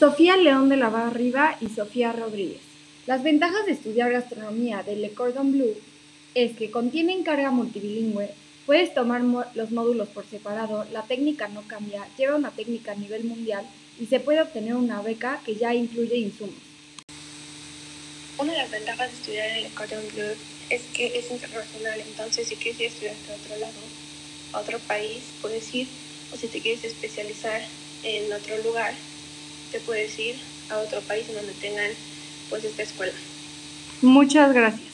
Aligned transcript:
Sofía 0.00 0.38
León 0.38 0.70
de 0.70 0.78
la 0.78 0.88
Barriba 0.88 1.58
y 1.60 1.68
Sofía 1.68 2.10
Rodríguez. 2.10 2.62
Las 3.06 3.22
ventajas 3.22 3.66
de 3.66 3.72
estudiar 3.72 4.10
gastronomía 4.10 4.82
de 4.82 4.96
Le 4.96 5.10
Cordon 5.10 5.52
Bleu 5.52 5.76
es 6.34 6.56
que 6.56 6.70
contienen 6.70 7.22
carga 7.22 7.50
multilingüe, 7.50 8.30
puedes 8.64 8.94
tomar 8.94 9.20
los 9.20 9.70
módulos 9.72 10.08
por 10.08 10.24
separado, 10.24 10.86
la 10.90 11.02
técnica 11.02 11.48
no 11.48 11.60
cambia, 11.68 12.08
lleva 12.16 12.36
una 12.36 12.50
técnica 12.50 12.92
a 12.92 12.94
nivel 12.94 13.24
mundial 13.24 13.66
y 14.00 14.06
se 14.06 14.20
puede 14.20 14.40
obtener 14.40 14.74
una 14.74 15.02
beca 15.02 15.38
que 15.44 15.56
ya 15.56 15.74
incluye 15.74 16.16
insumos. 16.16 16.54
Una 18.38 18.52
de 18.52 18.58
las 18.58 18.70
ventajas 18.70 19.10
de 19.10 19.16
estudiar 19.18 19.50
en 19.50 19.64
Le 19.64 19.68
Cordon 19.68 20.04
Bleu 20.14 20.34
es 20.70 20.80
que 20.94 21.18
es 21.18 21.30
internacional, 21.30 22.00
entonces 22.08 22.48
si 22.48 22.56
quieres 22.56 22.80
ir 22.80 22.86
a 22.86 22.88
estudiar 22.88 23.16
a 23.28 23.34
otro 23.34 23.56
lado, 23.58 23.80
a 24.54 24.60
otro 24.60 24.78
país, 24.78 25.24
puedes 25.42 25.74
ir, 25.74 25.88
o 26.32 26.38
si 26.38 26.46
te 26.46 26.62
quieres 26.62 26.84
especializar 26.84 27.60
en 28.02 28.32
otro 28.32 28.56
lugar, 28.62 28.94
te 29.70 29.80
puedes 29.80 30.18
ir 30.18 30.40
a 30.68 30.78
otro 30.78 31.00
país 31.02 31.28
en 31.28 31.36
donde 31.36 31.54
tengan 31.54 31.92
pues 32.48 32.64
esta 32.64 32.82
escuela. 32.82 33.14
Muchas 34.00 34.52
gracias. 34.52 34.89